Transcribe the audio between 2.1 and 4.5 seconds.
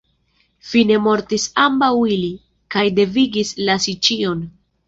ili, kaj devigis lasi ĉion.